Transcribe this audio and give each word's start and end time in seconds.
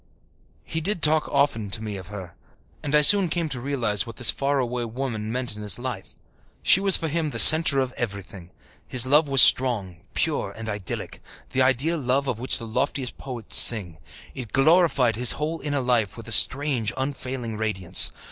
He 0.63 0.81
did 0.81 1.03
talk 1.03 1.29
often 1.29 1.69
to 1.69 1.81
me 1.83 1.95
of 1.95 2.07
her, 2.07 2.33
and 2.81 2.95
I 2.95 3.03
soon 3.03 3.29
came 3.29 3.47
to 3.49 3.61
realize 3.61 4.03
what 4.03 4.15
this 4.15 4.31
far 4.31 4.57
away 4.57 4.83
woman 4.85 5.31
meant 5.31 5.55
in 5.55 5.61
his 5.61 5.77
life. 5.77 6.15
She 6.63 6.79
was 6.79 6.97
for 6.97 7.07
him 7.07 7.29
the 7.29 7.37
centre 7.37 7.79
of 7.79 7.93
everything. 7.93 8.49
His 8.87 9.05
love 9.05 9.27
was 9.27 9.43
strong, 9.43 9.97
pure, 10.15 10.53
and 10.57 10.67
idyllic 10.67 11.21
the 11.51 11.61
ideal 11.61 11.99
love 11.99 12.27
of 12.27 12.39
which 12.39 12.57
the 12.57 12.65
loftiest 12.65 13.19
poets 13.19 13.57
sing. 13.57 13.99
It 14.33 14.51
glorified 14.53 15.17
his 15.17 15.33
whole 15.33 15.61
inner 15.61 15.81
life 15.81 16.17
with 16.17 16.27
a 16.27 16.31
strange, 16.31 16.91
unfailing 16.97 17.57
radiance. 17.57 18.11